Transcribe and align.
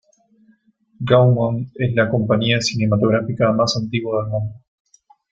Gaumont 1.01 1.67
es 1.75 1.93
la 1.93 2.09
compañía 2.09 2.59
cinematográfica 2.59 3.51
más 3.51 3.77
antigua 3.77 4.23
del 4.23 4.31
mundo. 4.31 4.55